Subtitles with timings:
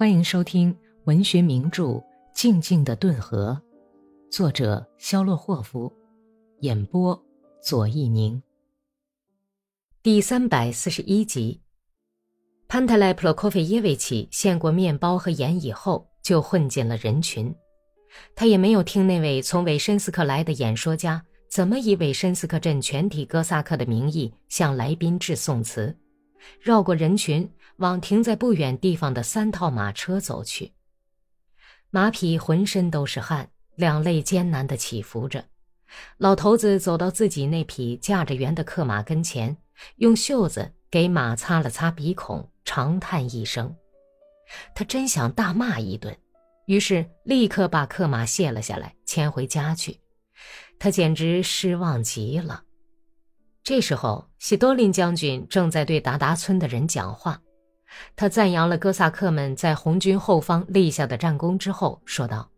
[0.00, 0.74] 欢迎收听
[1.04, 1.82] 文学名著
[2.32, 3.60] 《静静的顿河》，
[4.34, 5.92] 作者肖洛霍夫，
[6.60, 7.22] 演播
[7.62, 8.42] 左一宁。
[10.02, 11.60] 第三百四十一集，
[12.66, 17.54] 潘特莱普洛科菲耶维奇献过面包和盐以后，就混进了人群。
[18.34, 25.94] 他也没有听那位从韦申斯克来的演说家怎么以韦申斯克镇全体哥萨克的名义向来宾致颂词，
[26.58, 27.46] 绕过人群。
[27.80, 30.72] 往停在不远地方的三套马车走去。
[31.88, 35.46] 马匹浑身都是汗，两肋艰难地起伏着。
[36.18, 39.56] 老头子走到自己那匹驾着辕的客马跟前，
[39.96, 43.74] 用袖子给马擦了擦鼻孔，长叹一声。
[44.74, 46.14] 他真想大骂一顿，
[46.66, 49.98] 于是立刻把客马卸了下来，牵回家去。
[50.78, 52.62] 他简直失望极了。
[53.64, 57.40] 这时候，喜多林将军正在对达达村的人讲话。
[58.16, 62.50] 他赞扬了哥萨克们在红军后方立下的战功之后，说道：“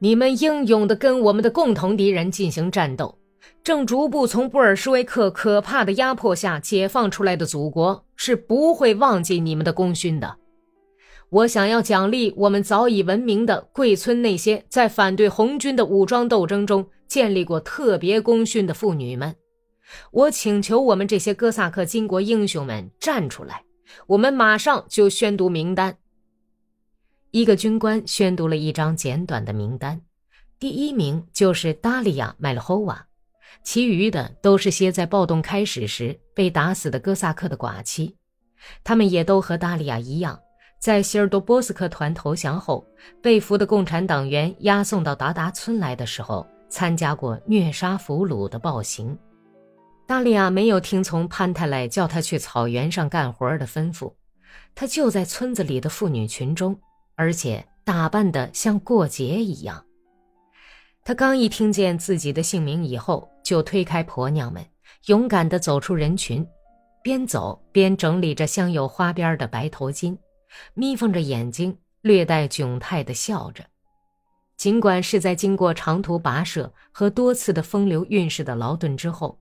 [0.00, 3.18] 你们英勇地跟我们的共同敌人进行战斗，
[3.62, 10.36] 正逐步从布尔什维克可怕的压迫下解放出来的祖国是不会忘记你们的功勋的。
[11.30, 19.36] 我想要奖励我们早已闻名的贵村那些在反对红军的武装斗争中建立过特别功勋的妇女们。
[20.10, 23.62] 我请求我们这些哥萨克巾帼英雄们站出来。”
[24.06, 25.96] 我们马上就宣读名单。
[27.30, 30.00] 一个军官宣读了一张简短的名单，
[30.58, 33.06] 第一名就是达利亚·麦勒霍瓦，
[33.62, 38.16] 其余的都是些在暴动开始时被打死的哥萨克的寡妻。
[38.82, 40.40] 他们也都和达利亚一样，
[40.80, 42.86] 在希尔多波斯克团投降后，
[43.22, 49.16] 被俘的共产党员押送到达达村来的时候，参加过虐杀俘虏的暴行。
[50.08, 54.14] 达利亚没有听从潘太莱叫他去草原上干活的吩咐，
[54.74, 56.80] 他就在村子里的妇女群中，
[57.14, 59.84] 而且打扮得像过节一样。
[61.04, 64.64] 他刚一听见自己的姓名以后，就推开婆娘们，
[65.08, 66.46] 勇敢地走出人群，
[67.02, 70.16] 边走边整理着镶有花边的白头巾，
[70.72, 73.62] 眯缝着眼睛，略带窘态地笑着。
[74.56, 79.38] 尽管是在经过长途跋涉和多次的风流韵事的劳顿之后。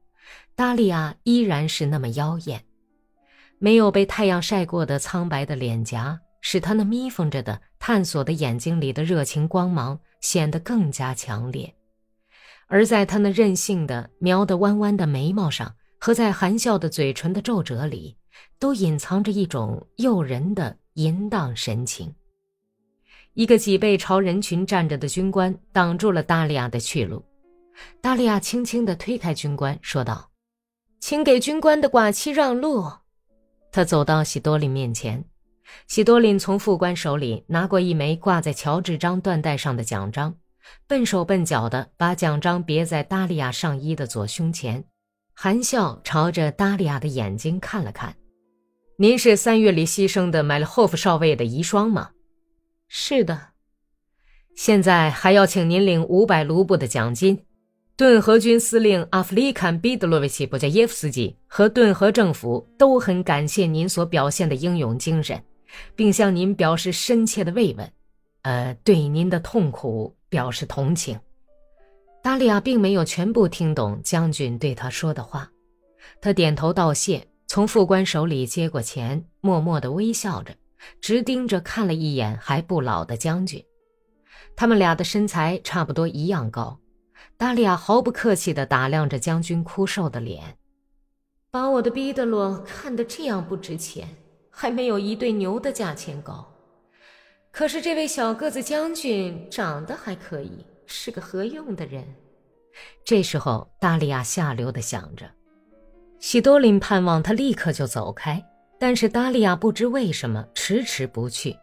[0.56, 2.64] 达利亚依然是那么妖艳，
[3.60, 11.74] 没有被太阳晒过的苍白的脸颊，使她那眯缝着的探索的眼睛里的热情光芒显得更加强烈，
[12.68, 18.18] 而在她那任性的描得弯弯的眉毛上，和在含笑的嘴唇的皱褶里，
[18.60, 22.14] 都隐藏着一种诱人的淫荡神情。
[23.34, 27.24] 一个脊背朝人群站着的军官挡住了达利亚的去路，
[28.02, 30.32] 达利亚轻轻地推开军官，说道。
[31.00, 32.92] 请给军官的寡妻让路。
[33.72, 35.24] 他走到喜多林面前，
[35.88, 40.36] 喜多林从副官手里拿过一枚挂在乔治章缎带上的奖章，
[40.88, 44.84] 笨手笨脚的把奖章别在达利亚上衣的左胸前，
[45.34, 48.16] 含笑朝着达利亚的眼睛看了看。
[48.98, 52.10] 您是三月里牺牲的买了霍夫少尉的遗孀吗？
[52.88, 53.50] 是的。
[54.56, 57.46] 现在还要请您领五百卢布的奖金。
[57.98, 65.44] 顿河军司令阿弗里坎·彼得洛维奇·布加耶夫斯基和顿河政府都很感谢您所表现的英勇精神，
[65.96, 67.92] 并向您表示深切的慰问，
[68.44, 71.20] 呃，对您的痛苦表示同情。
[72.22, 75.50] 达利亚并没有全部听懂将军对他说的话，
[76.22, 80.54] 他点头道谢，从副官手里接过钱，默默地微笑着，
[81.02, 83.60] 直盯着看了一眼还不老的将军。
[84.56, 86.80] 他们俩的身材差不多一样高。
[87.38, 90.58] 达利亚毫不客气地打量着将军枯瘦的脸，
[91.52, 94.08] 把我的毕德罗看得这样不值钱，
[94.50, 96.52] 还没有一对牛的价钱高。
[97.52, 102.04] 可是这位小个子将军长得还可以，是个合用的人。
[103.04, 105.26] 这时候，达利亚下流地想着，
[106.20, 108.44] 西多林盼望他立刻就走开，
[108.80, 111.58] 但是达利亚不知为什么迟迟不去。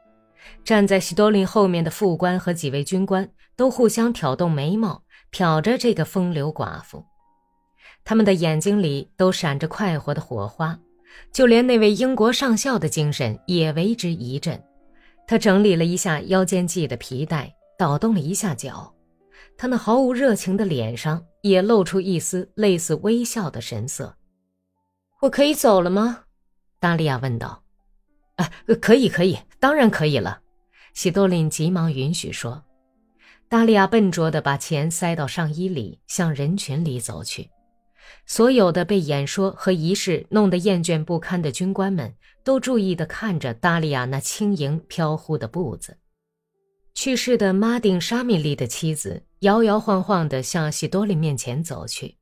[0.65, 5.04] 站在西多林后面的副官和几位军官都互相挑动眉毛。
[5.35, 7.05] 瞟着这个风流寡妇，
[8.05, 10.79] 他们的眼睛里都闪着快活的火花，
[11.33, 14.63] 就连那位英国上校的精神也为之一振。
[15.27, 18.95] 他整理了一下腰间系的皮带，倒动了一下脚，
[19.57, 24.15] 他那毫无热情的脸上也露出一丝类似微笑的神色。
[25.21, 26.21] “我可以走了吗？”
[26.79, 27.65] 达利亚问道。
[28.37, 28.49] “啊，
[28.81, 30.43] 可以，可以，当然可以了。”
[30.95, 32.63] 喜多林急忙允许说。
[33.55, 37.49] 达利亚笨拙地把钱塞到上衣里，向人群里走去。
[38.27, 42.13] 所有的被演说和仪式弄得厌倦不堪的军官们，
[42.43, 45.97] 都注意地看着达利亚那轻盈飘忽的步子。
[46.97, 52.17] 去世的马丁·沙米利的妻子摇摇晃晃地向西多利面前走去，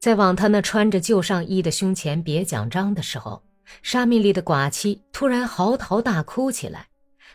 [0.00, 3.44] 在往他那穿着旧上衣的胸前别奖章的时候，
[3.80, 6.88] 沙米利的寡妻突然嚎啕大哭起来，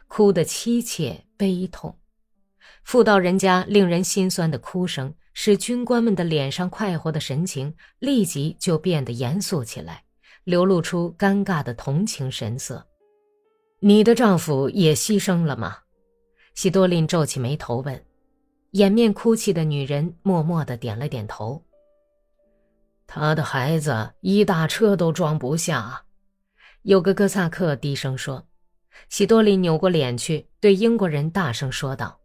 [0.09, 1.97] 哭得凄切悲痛。
[2.83, 10.03] 妇道人家令人心酸的哭声，使军官们的脸上快活的神情立即就变得严肃起来，
[10.43, 12.85] 流露出尴尬的同情神色。
[13.79, 15.77] 你的丈夫也牺牲了吗？
[16.55, 18.05] 西多林皱起眉头问
[18.71, 21.63] ：“掩面哭泣的女人默默的点了点头。
[23.07, 26.03] 他的孩子一大车都装不下。”
[26.83, 28.45] 有个哥萨克低声说。
[29.09, 32.19] 西多林扭过脸去，对英国人大声说道：“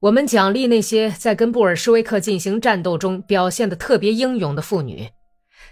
[0.00, 5.06] 我们奖励那些在跟布尔什维克进行战斗中表现的特别英勇的妇女，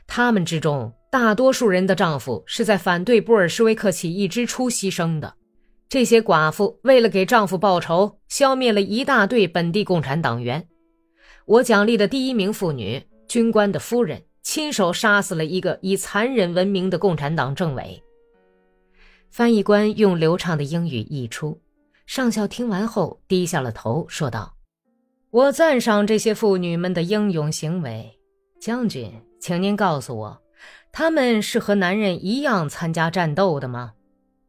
[0.06, 5.34] 她们之中大多数人的丈夫是在反对布尔什维克起义之初牺牲的。”
[5.88, 10.68] 这些寡妇为了给丈夫报仇，消灭了一大队本地共产党员。
[11.46, 18.02] 我奖励的第一名妇女，军官的夫人，亲手杀死了一个以残忍闻名的共产党政委。
[19.30, 21.58] 翻译官用流畅的英语译出，
[22.08, 24.56] 上校听完后低下了头，说道
[25.28, 28.18] ：“我赞赏这些妇女们的英勇行为。
[28.58, 30.42] 将军，请您告诉我，
[30.90, 33.92] 他们是和男人一样参加战斗的吗？”“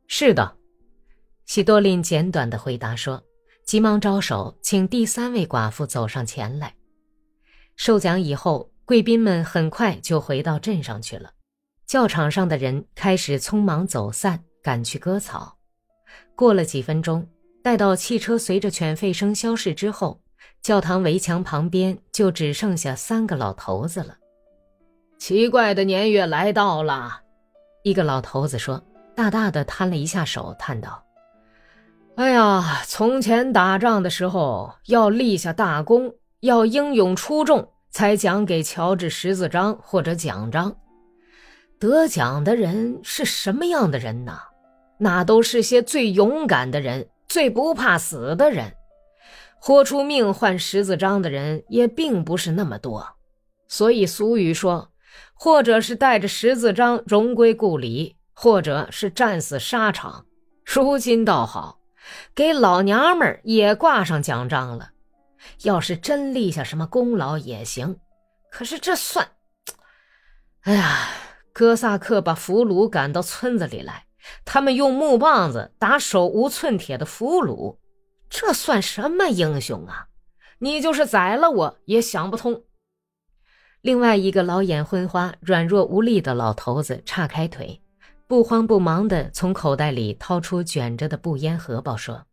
[0.08, 0.56] 是的。”
[1.48, 3.22] 西多林简短的回答说，
[3.66, 6.74] 急忙招手，请第三位寡妇走上前来。
[7.76, 11.30] 授奖以后，贵宾们很快就回到镇上去了。
[11.86, 15.58] 教场上的人开始匆忙走散，赶去割草。
[16.38, 17.28] 过了几分钟，
[17.62, 20.22] 待到汽车随着犬吠声消逝之后，
[20.62, 24.16] 教堂围墙旁边就只剩下三个老头子了。
[25.18, 27.22] 奇怪的年月来到了，
[27.84, 28.82] 一个老头子说，
[29.14, 31.04] 大大的摊了一下手，叹道。
[32.16, 40.76] 哎呀，从前打仗的时候要立下大功，要英勇出众，才奖给乔治十字章或者奖章。
[41.78, 44.38] 得奖的人是什么样的人呢？
[44.98, 48.76] 那都是些最勇敢的人，最不怕死的人。
[49.62, 53.16] 豁出命换十字章的人也并不是那么多。
[53.68, 54.92] 所以俗语说，
[55.34, 60.26] 或者是带着十字章荣归故里，或者是战死沙场。
[60.66, 61.80] 如今倒好。
[62.34, 64.90] 给老娘们也挂上奖章了，
[65.62, 68.00] 要是真立下什么功劳也行。
[68.50, 69.30] 可是这算……
[70.62, 71.10] 哎呀，
[71.54, 74.06] 哥萨克把俘虏赶到村子里来，
[74.46, 77.78] 他们用木棒子打手无寸铁的俘虏，
[78.30, 80.08] 这算什么英雄啊？
[80.60, 82.64] 你就是宰了我也想不通。
[83.82, 87.82] 另外一个老眼昏花、软弱无力的老头子岔开腿。
[88.28, 92.28] 不慌不忙地从口袋里掏出卷着的布烟荷包，说：“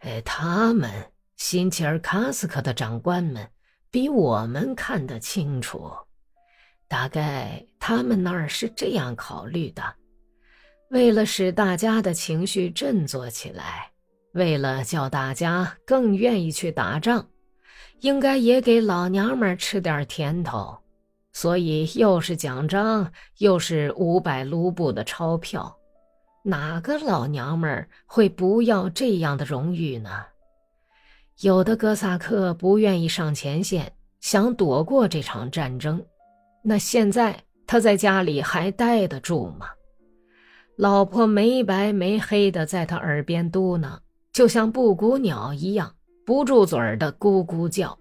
[0.00, 3.48] 哎，他们辛奇尔卡斯克的长官们
[3.90, 5.90] 比我们看得清楚。
[6.86, 9.82] 大概他们那儿是这样考虑的：
[10.94, 13.90] 为了使大家的情绪振作起来，
[14.34, 17.26] 为了叫大家更愿意去打仗，
[17.98, 20.78] 应该也给老娘们吃点甜头。”
[21.34, 25.76] 所以又是奖章，又是五百卢布的钞票，
[26.44, 30.24] 哪个老娘们会不要这样的荣誉呢？
[31.40, 36.00] 有的哥萨克不愿意上前线，想躲过这场战争，
[36.62, 37.36] 那现在
[37.66, 39.66] 他在家里还待得住吗？
[40.76, 43.98] 老婆没白没黑的在他耳边嘟囔，
[44.32, 45.94] 就像布谷鸟一样，
[46.26, 47.96] 不住嘴儿的咕咕叫。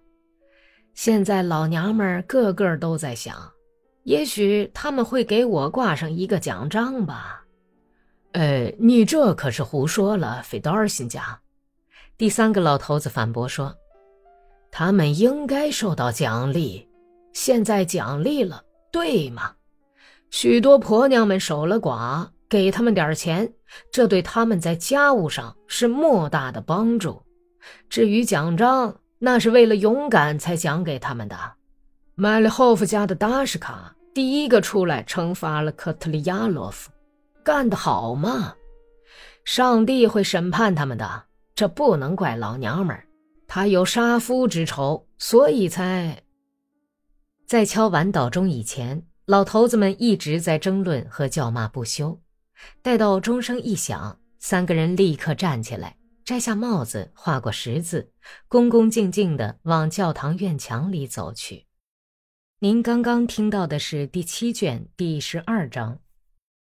[0.94, 3.36] 现在老娘们个个都在想，
[4.04, 7.44] 也许他们会给我挂上一个奖章吧？
[8.32, 11.40] 呃，你这可是胡说了，费德尔辛家。
[12.18, 13.76] 第三个老头子反驳说
[14.72, 16.88] ：“他们应该受到奖励，
[17.34, 19.54] 现在奖励了，对吗？
[20.32, 23.52] 许多婆娘们守了寡，给他们点钱，
[23.92, 27.24] 这对他们在家务上是莫大的帮助。
[27.90, 31.36] 至于奖章，”那是为了勇敢才奖给他们的。
[32.14, 36.92] 麦利霍夫家的达什卡第一个出来惩罚了科特里亚洛夫，
[37.44, 38.54] 干得好嘛！
[39.46, 41.24] 上帝会审判他们的，
[41.56, 43.08] 这不能怪老娘们儿，
[43.48, 46.22] 她有杀夫之仇，所以才……
[47.48, 52.20] 在敲完岛钟以前，老头子们一直在争论和叫骂不休。
[52.82, 55.98] 待到钟声一响，三个人立刻站起来。
[56.26, 58.12] 摘下帽子，画过十字，
[58.48, 61.68] 恭恭敬敬地往教堂院墙里走去。
[62.60, 66.00] 您刚刚听到的是第七卷第十二章。